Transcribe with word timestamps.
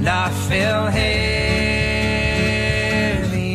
And 0.00 0.08
I 0.08 0.30
fell 0.48 0.86
heavy 0.86 1.56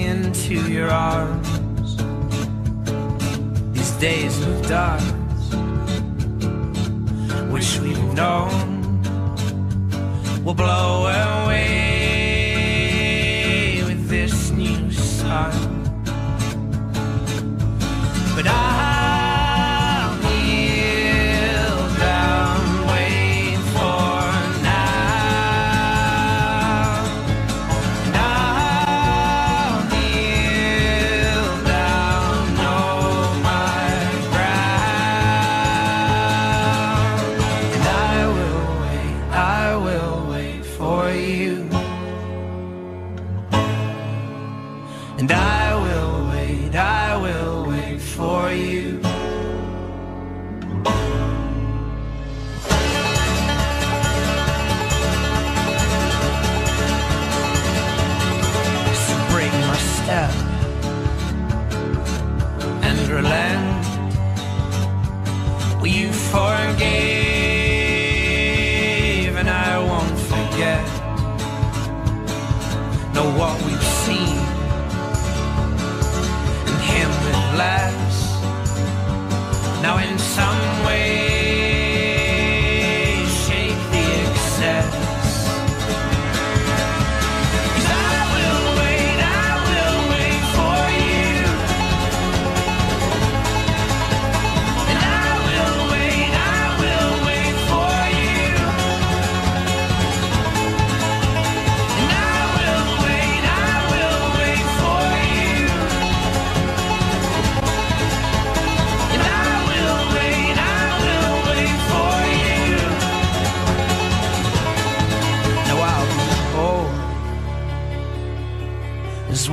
into 0.01 0.71
your 0.71 0.91
arms. 0.91 1.97
These 3.73 3.91
days 3.93 4.39
of 4.45 4.67
dark, 4.67 5.01
wish 7.51 7.79
we'd 7.79 7.97
known, 8.13 9.01
will 10.43 10.53
blow 10.53 11.07
away 11.07 11.94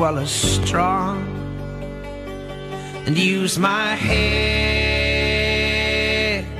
well 0.02 0.18
as 0.18 0.32
strong 0.32 1.16
and 3.06 3.16
use 3.16 3.56
my 3.56 3.94
head 3.94 4.82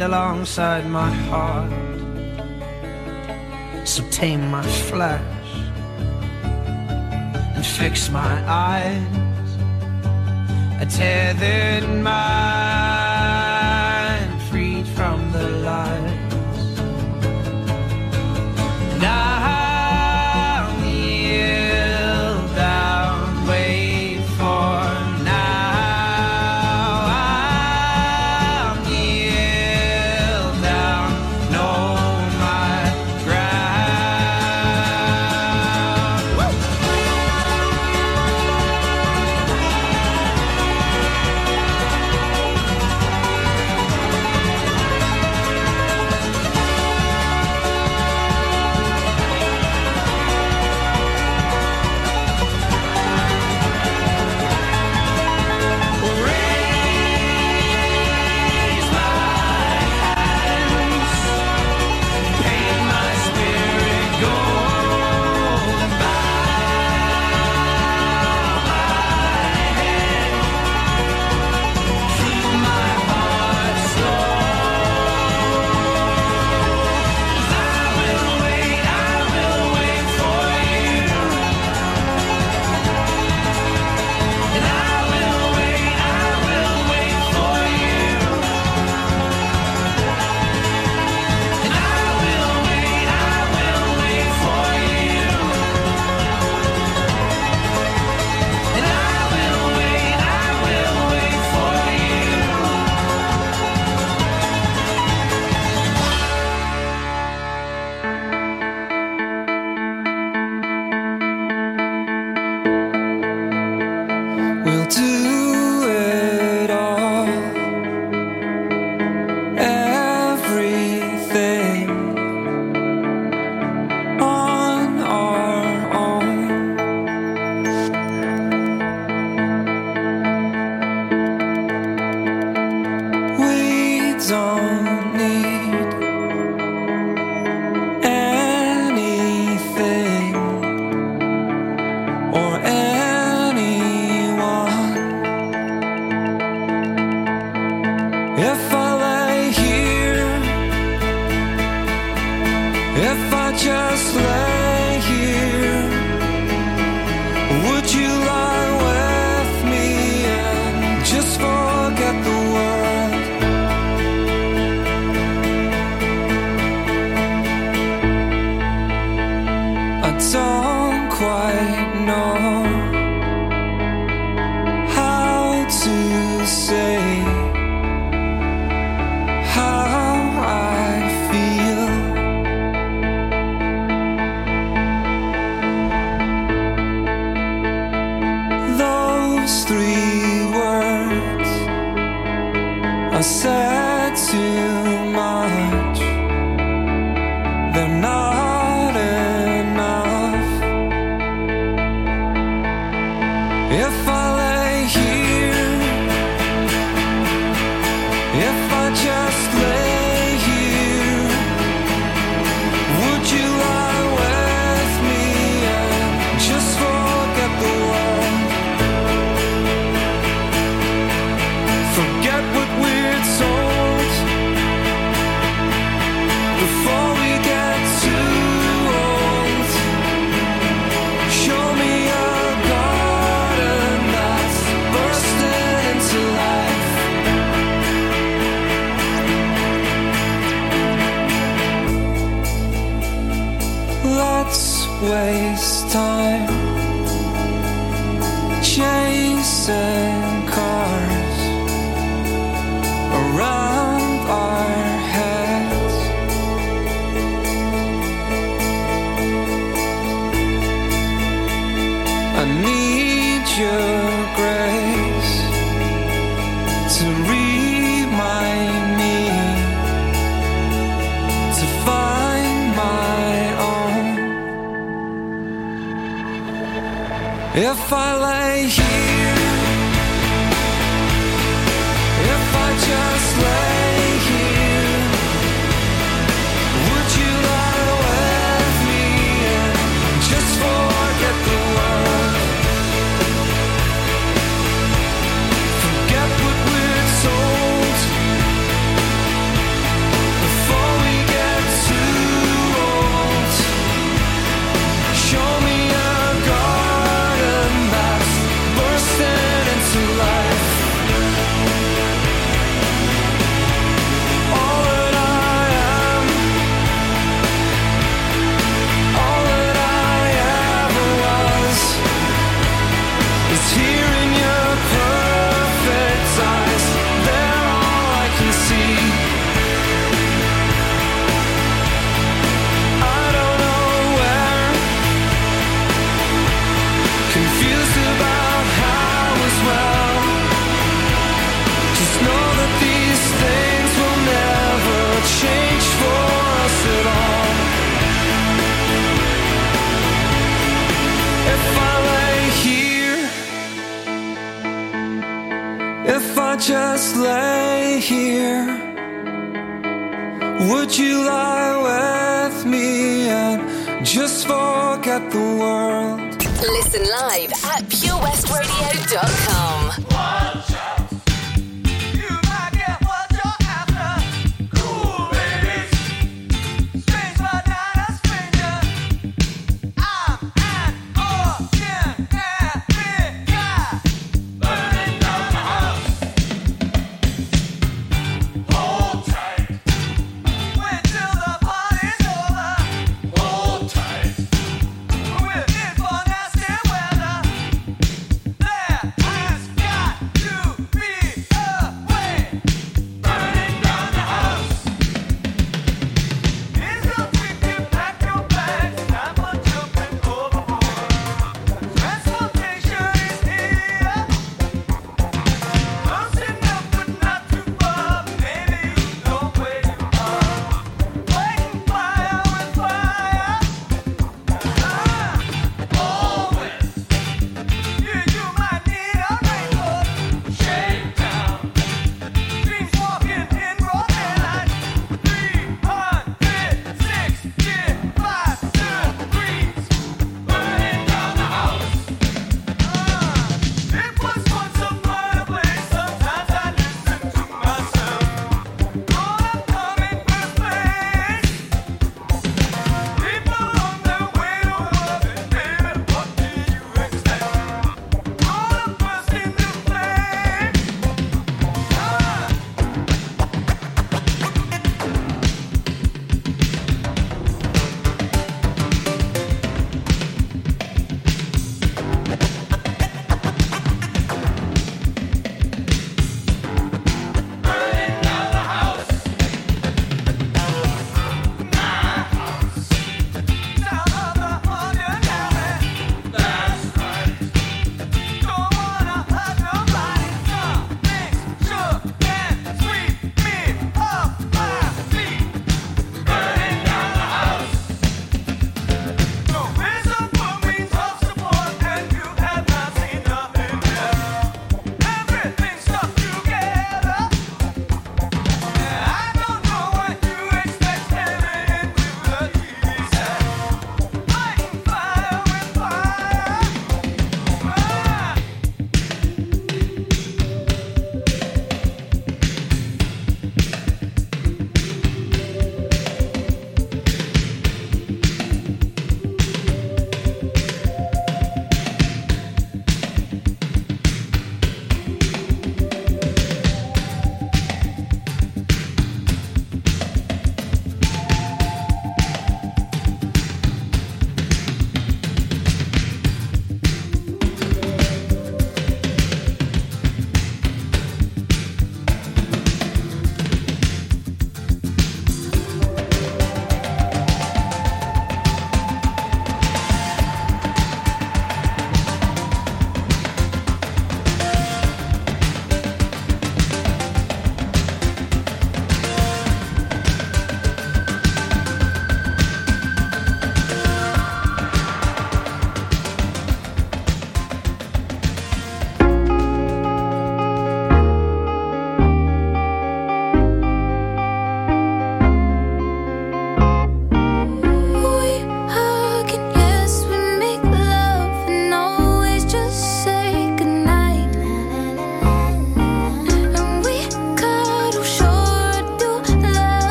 alongside 0.00 0.86
my 0.86 1.10
heart. 1.28 1.68
So 3.84 4.04
tame 4.10 4.48
my 4.52 4.62
flesh 4.62 5.20
and 7.56 7.66
fix 7.66 8.08
my 8.08 8.34
eyes. 8.46 9.02
A 10.80 10.86
tethered 10.86 11.88
my 12.04 12.73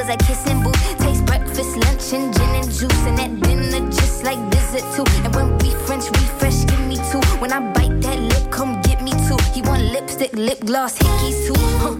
was 0.00 0.08
a 0.08 0.16
kissing 0.16 0.62
booth. 0.62 0.98
Taste 0.98 1.24
breakfast, 1.26 1.76
lunch, 1.84 2.12
and 2.12 2.32
gin 2.34 2.50
and 2.60 2.70
juice. 2.70 3.02
And 3.08 3.20
at 3.20 3.32
dinner, 3.42 3.86
just 3.90 4.24
like 4.24 4.38
visit 4.52 4.84
too. 4.94 5.04
And 5.24 5.34
when 5.34 5.58
we 5.58 5.70
French 5.86 6.06
refresh, 6.08 6.64
give 6.64 6.84
me 6.86 6.96
two. 7.10 7.20
When 7.40 7.52
I 7.52 7.60
bite 7.72 8.00
that 8.02 8.18
lip, 8.18 8.50
come 8.50 8.80
get 8.82 9.02
me 9.02 9.12
two. 9.28 9.36
He 9.52 9.60
want 9.62 9.82
lipstick, 9.92 10.32
lip 10.32 10.60
gloss, 10.60 10.98
hickeys 10.98 11.38
too. 11.46 11.60
Huh. 11.82 11.99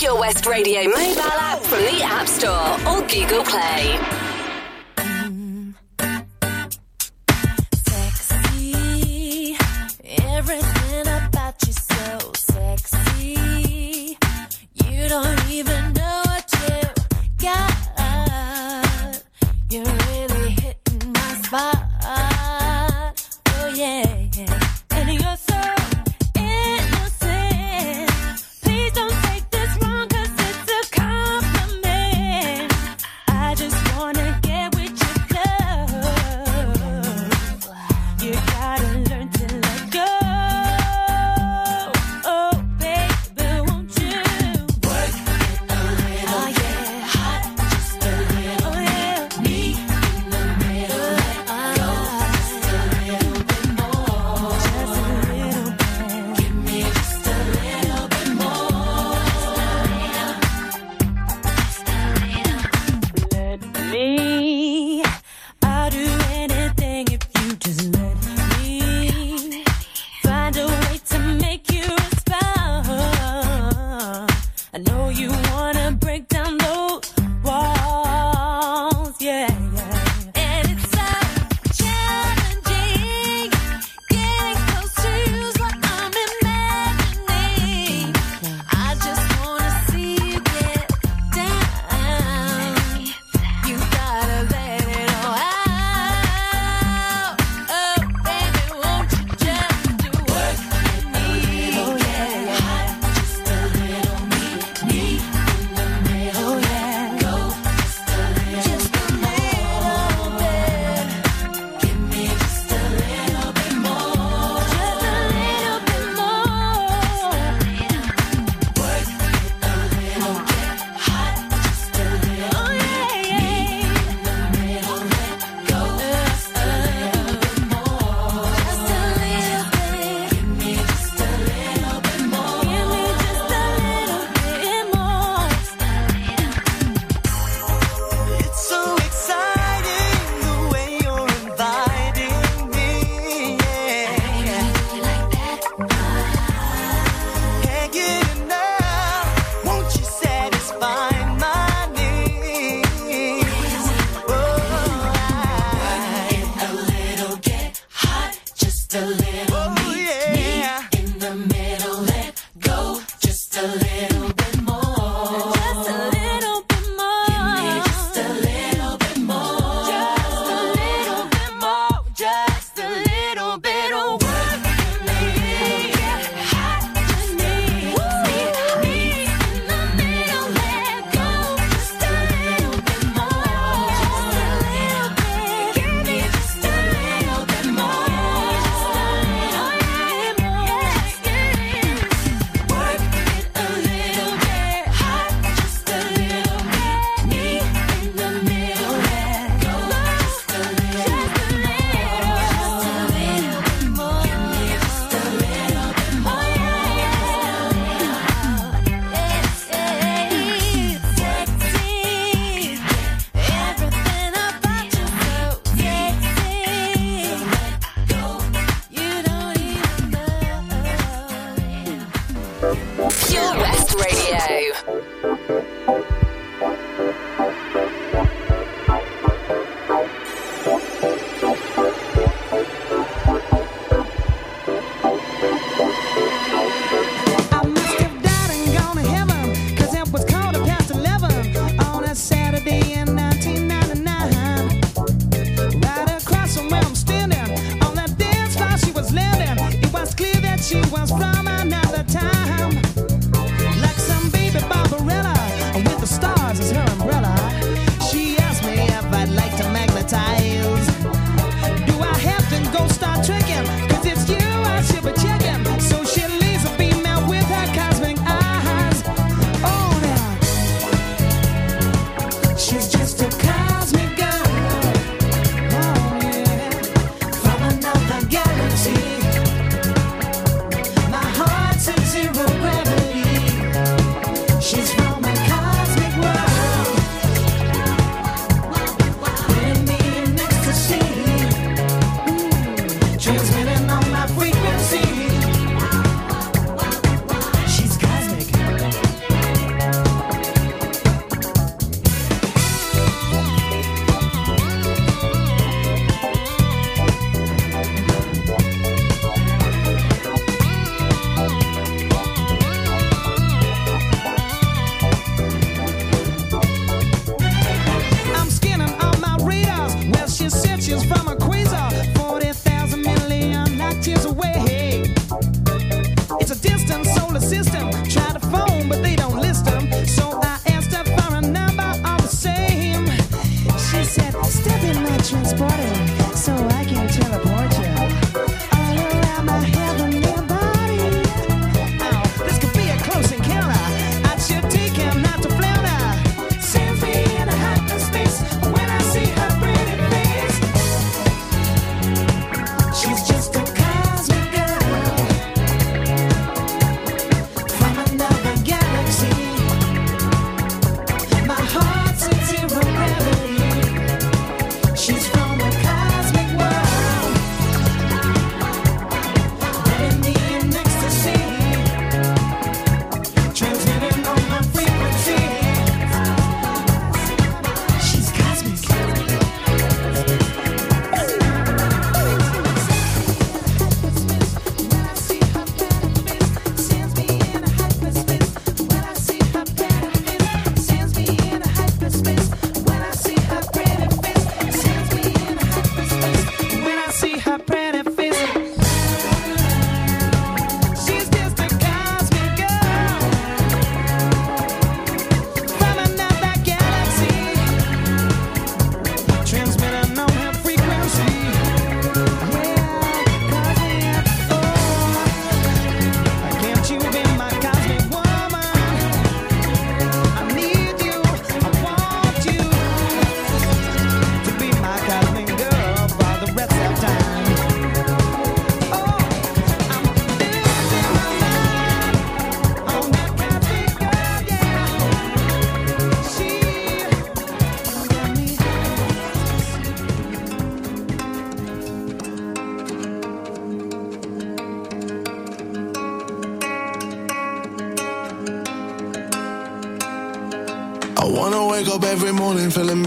Pure 0.00 0.18
West 0.18 0.46
Radio 0.46 0.84
mobile 0.84 1.20
app 1.20 1.60
from 1.60 1.80
the 1.80 2.00
App 2.02 2.26
Store 2.26 2.72
or 2.88 3.06
Google 3.06 3.44
Play. 3.44 4.19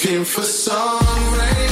looking 0.00 0.24
for 0.24 0.42
some 0.44 1.34
rain. 1.34 1.67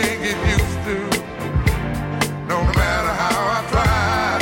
Can't 0.00 0.22
get 0.22 0.38
used 0.56 0.80
to. 0.86 0.96
No 2.52 2.58
matter 2.78 3.12
how 3.22 3.38
I 3.56 3.60
try. 3.72 4.38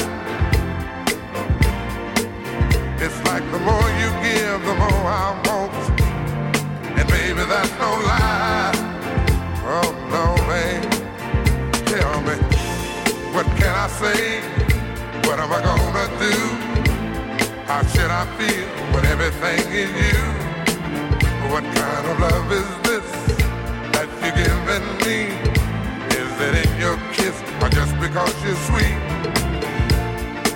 It's 3.04 3.18
like 3.28 3.44
the 3.54 3.60
more 3.68 3.88
you 4.00 4.08
give, 4.26 4.58
the 4.70 4.76
more 4.82 5.04
I 5.22 5.28
want. 5.46 5.72
And 6.98 7.06
baby, 7.08 7.44
that's 7.52 7.74
no 7.84 7.90
lie. 8.10 8.72
Oh 9.74 9.90
no, 10.14 10.24
babe. 10.50 10.84
Tell 11.92 12.16
me, 12.26 12.36
what 13.34 13.46
can 13.58 13.74
I 13.84 13.88
say? 14.00 14.22
What 15.26 15.38
am 15.40 15.50
I 15.58 15.60
gonna 15.68 16.06
do? 16.24 16.36
How 17.68 17.82
should 17.92 18.12
I 18.22 18.24
feel 18.38 18.66
when 18.92 19.04
everything 19.06 19.62
is 19.82 19.92
you? 20.04 20.22
What 21.50 21.64
kind 21.64 22.06
of 22.10 22.20
love 22.20 22.52
is 22.52 22.85
you're 24.66 24.82
me? 25.06 25.30
Is 26.20 26.32
it 26.46 26.66
in 26.66 26.80
your 26.80 26.96
kiss 27.12 27.36
or 27.62 27.68
just 27.68 27.94
because 28.00 28.34
you're 28.44 28.62
sweet? 28.68 28.98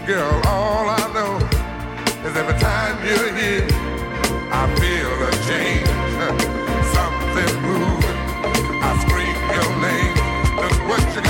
Girl, 0.04 0.34
all 0.46 0.88
I 0.90 1.04
know 1.14 1.36
is 2.26 2.36
every 2.36 2.58
time 2.58 2.98
you're 3.06 3.32
here, 3.40 3.68
I 4.50 4.66
feel 4.80 5.12
a 5.22 5.32
change. 5.46 5.86
Something 6.96 7.54
moving. 7.62 8.18
I 8.82 8.90
scream 9.04 9.38
your 9.56 9.70
name. 9.86 10.14
Look 10.58 10.76
what 10.88 11.14
you 11.14 11.22
got 11.22 11.29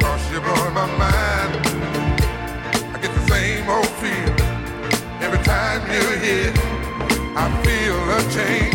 Cause 0.00 0.30
you're 0.30 0.40
my 0.72 0.86
mind. 0.96 1.52
I 2.94 2.98
get 3.00 3.12
the 3.14 3.24
same 3.28 3.68
old 3.68 3.92
feel 4.00 4.34
every 5.20 5.42
time 5.44 5.80
you're 5.92 6.18
here. 6.18 6.52
I 7.34 7.46
feel 7.64 7.98
a 8.16 8.20
change, 8.36 8.74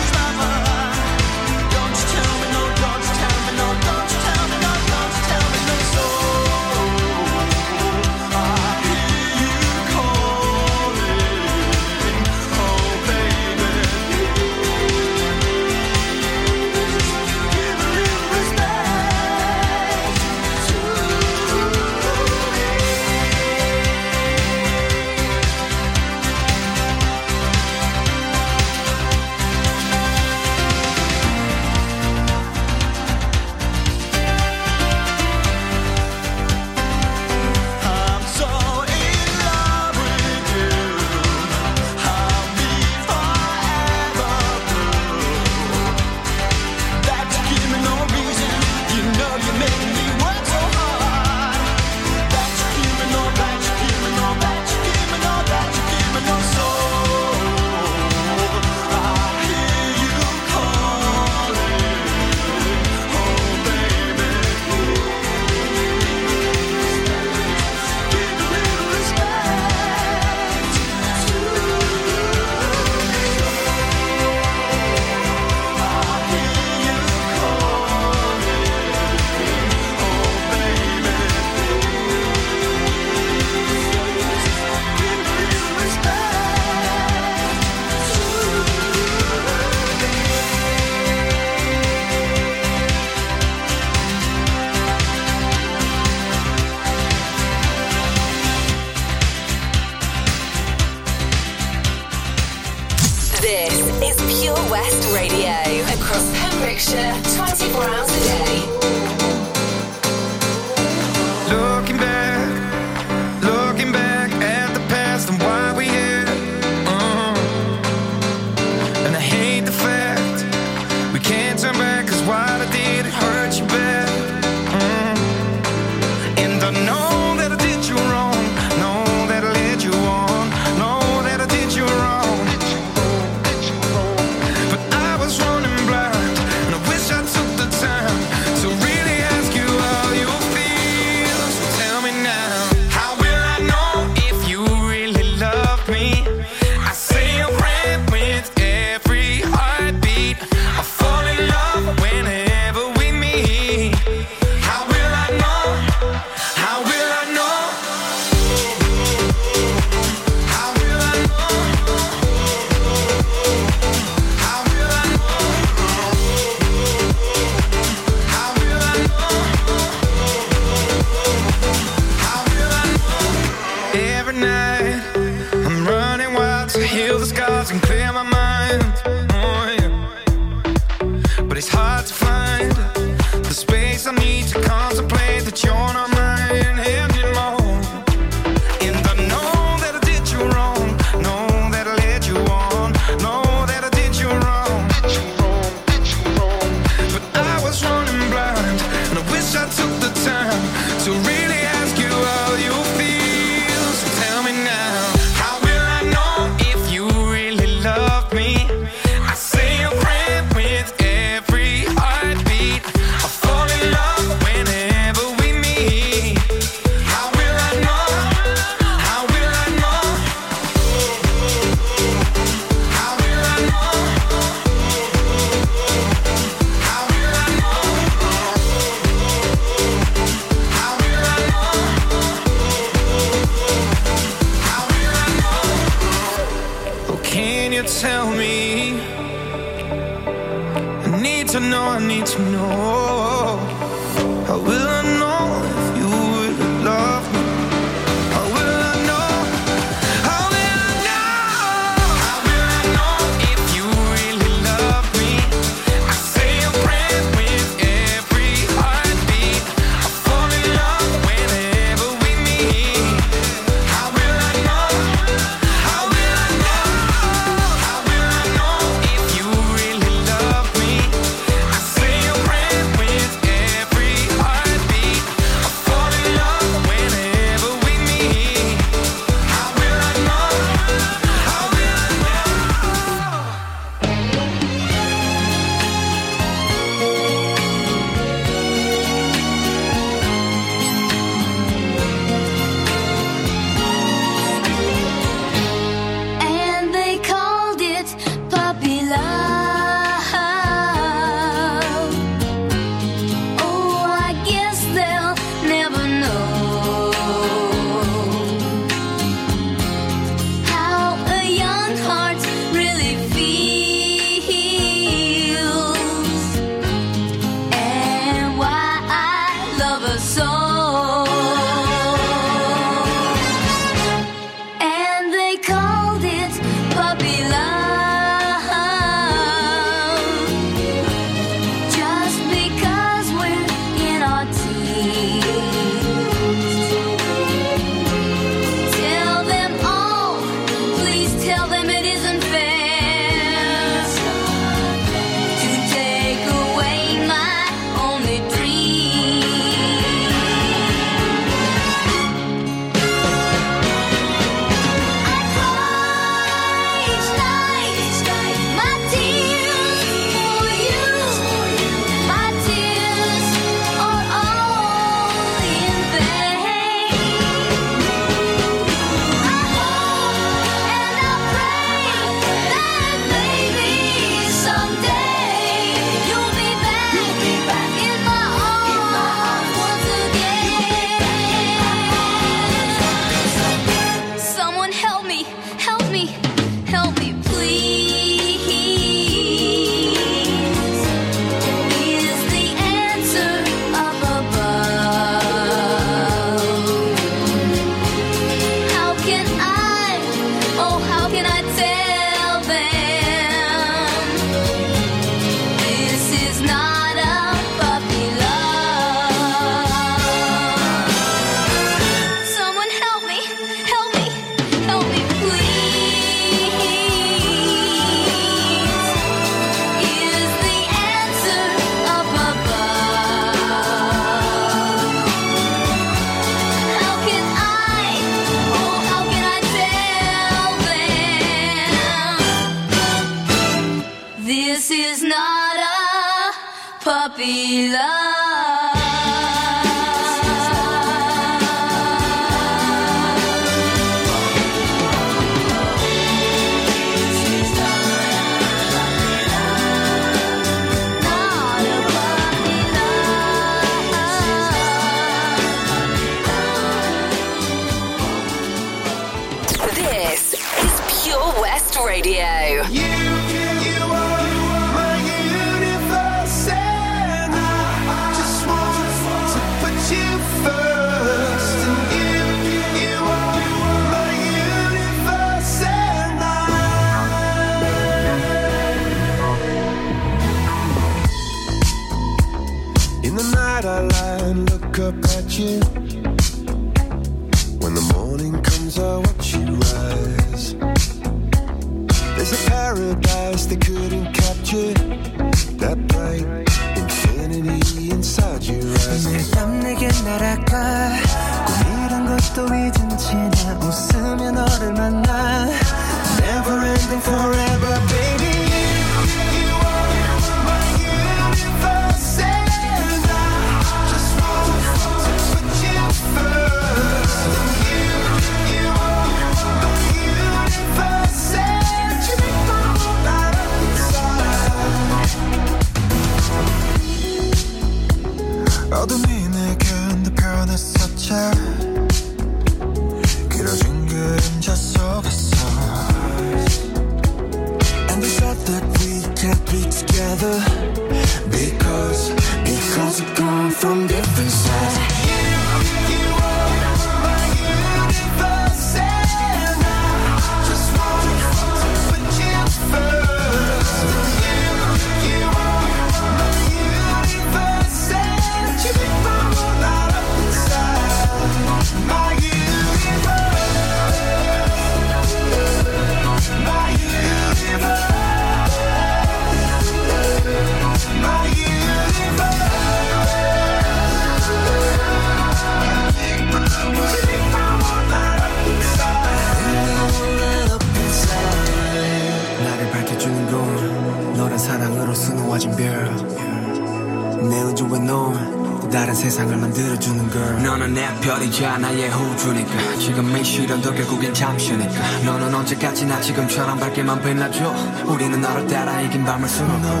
따라 599.24 599.24
이긴 599.24 599.24
밤을 599.24 599.48
수놓아 599.48 599.78
너 599.78 600.00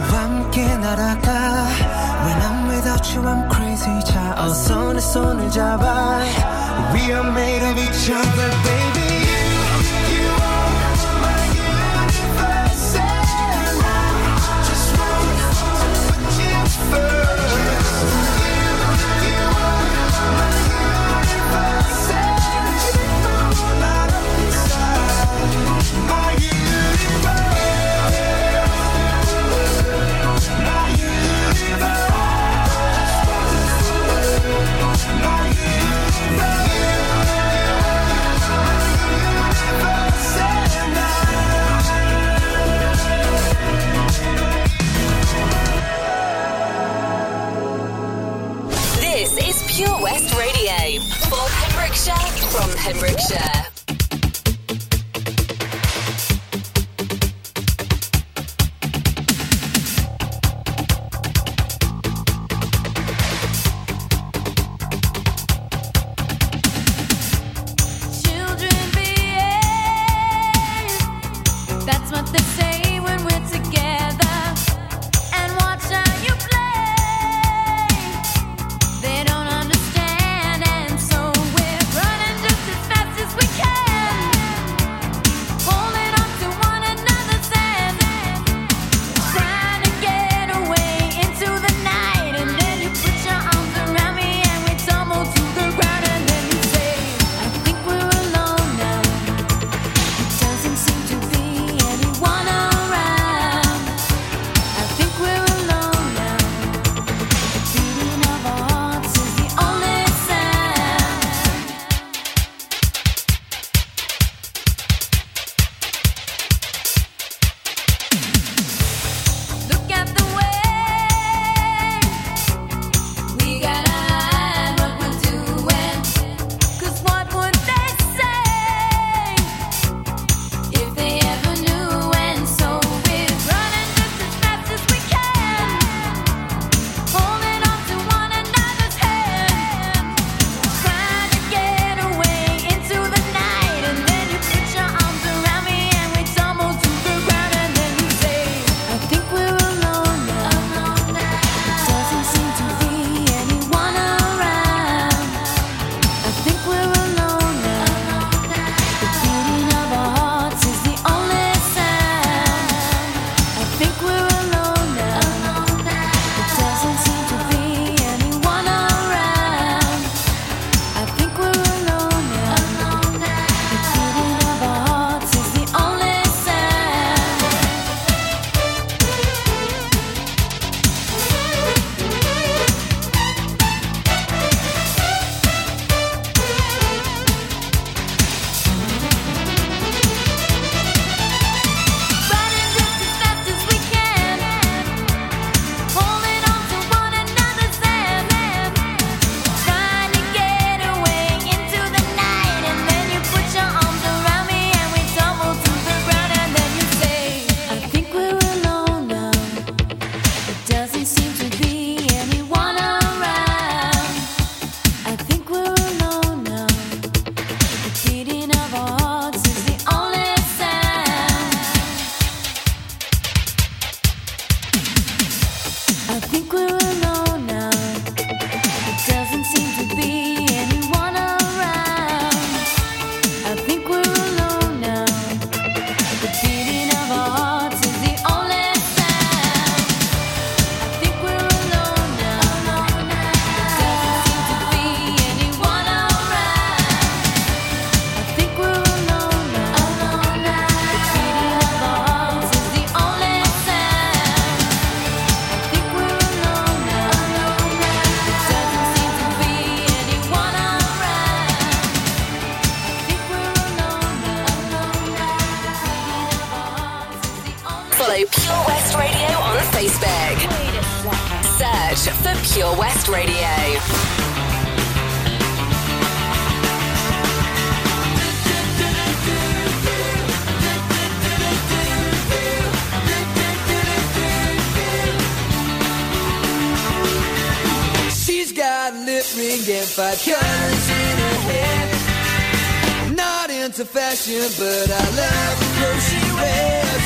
five 289.95 290.19
colors 290.25 290.89
in 290.89 291.17
her 291.23 291.37
hair. 291.47 293.15
Not 293.15 293.49
into 293.49 293.85
fashion, 293.85 294.43
but 294.59 294.91
I 294.91 295.05
love 295.21 295.55
the 295.61 295.67
clothes 295.77 296.05
she 296.09 296.19
wears. 296.35 297.05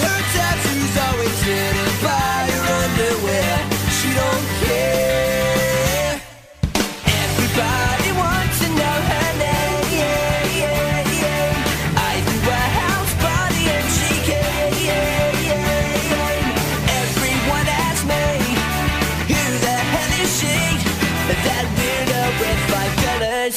Her 0.00 0.22
tattoos 0.32 0.96
always 1.04 1.42
hidden 1.42 1.81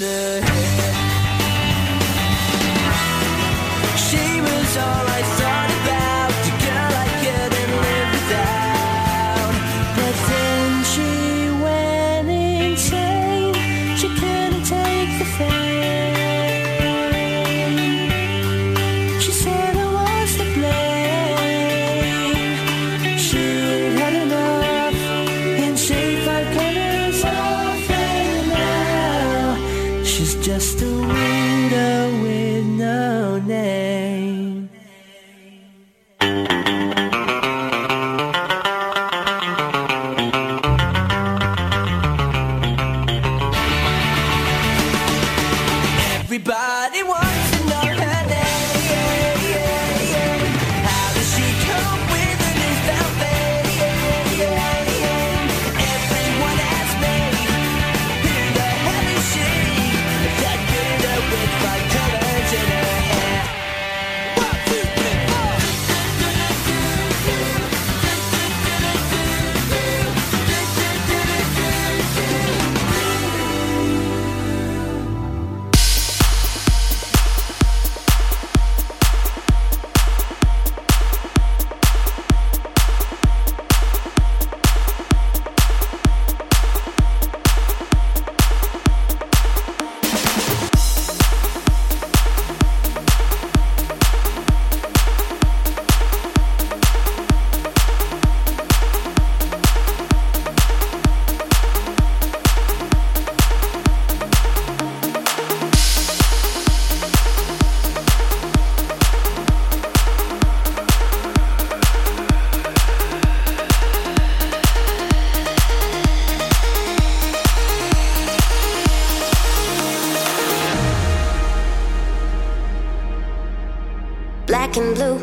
Colors 0.00 0.59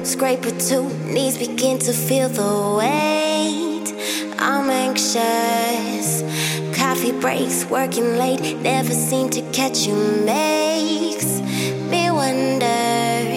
scraper 0.08 0.52
two, 0.52 0.88
knees 1.12 1.38
begin 1.38 1.78
to 1.78 1.92
feel 1.92 2.30
the 2.30 2.78
weight. 2.78 3.94
I'm 4.40 4.70
anxious. 4.70 6.24
Coffee 6.74 7.12
breaks, 7.12 7.66
working 7.66 8.18
late, 8.18 8.56
never 8.62 8.94
seem 8.94 9.30
to 9.32 9.42
catch 9.52 9.86
you 9.86 9.96
makes 10.24 11.42
me 11.92 12.10
wonder. 12.10 13.36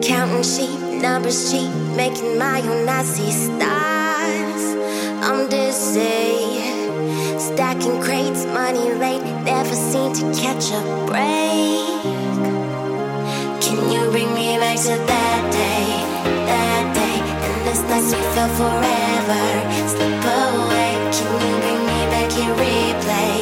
Counting 0.00 0.44
sheep, 0.44 0.78
numbers 1.02 1.50
cheap, 1.50 1.72
making 1.96 2.38
my 2.38 2.60
own 2.60 2.86
Nazi 2.86 3.32
stars. 3.32 4.62
I'm 5.26 5.48
dizzy. 5.48 6.60
Stacking 7.40 8.00
crates, 8.00 8.46
money 8.46 8.92
late, 8.94 9.24
never 9.42 9.74
seem 9.74 10.12
to 10.12 10.40
catch 10.40 10.70
a 10.70 10.80
break. 11.08 12.00
Can 13.60 13.90
you 13.90 14.08
bring 14.12 14.32
me 14.34 14.56
back 14.56 14.78
to 14.78 14.96
that 15.08 15.19
this 17.70 17.82
night 17.82 18.02
we 18.02 18.20
felt 18.34 18.52
forever? 18.58 19.44
Slip 19.92 20.24
away. 20.38 20.90
Can 21.14 21.30
you 21.46 21.54
bring 21.62 21.82
me 21.90 22.00
back? 22.12 22.30
Replay, 22.60 23.36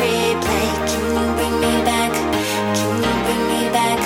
replay. 0.00 0.66
Can 0.90 1.04
you 1.16 1.26
bring 1.38 1.56
me 1.64 1.74
back? 1.88 2.12
Can 2.76 2.92
you 3.04 3.14
bring 3.26 3.42
me 3.52 3.62
back? 3.76 4.00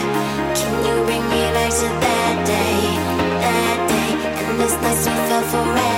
Can 0.59 0.75
you 0.87 0.97
bring 1.07 1.25
me 1.33 1.43
back 1.57 1.73
to 1.81 1.89
that 2.05 2.35
day, 2.53 2.79
that 3.45 3.79
day, 3.93 4.11
and 4.45 4.59
night 4.83 4.99
we 5.07 5.13
felt 5.29 5.45
forever? 5.47 5.94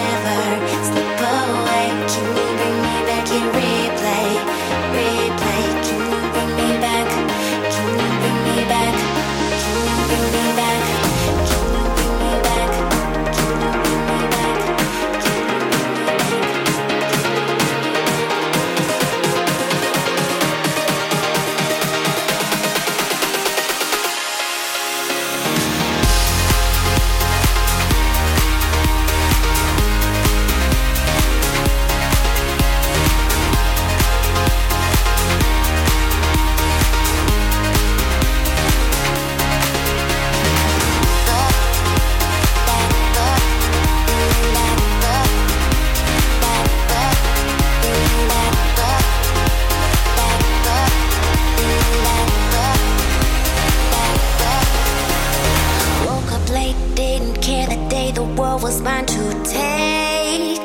day 57.89 58.11
the 58.11 58.23
world 58.23 58.63
was 58.63 58.81
mine 58.81 59.07
to 59.07 59.23
take. 59.45 60.61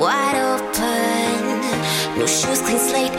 Wide 0.00 0.36
open, 0.52 2.18
new 2.18 2.26
shoes, 2.26 2.60
clean 2.60 2.78
slate. 2.78 3.15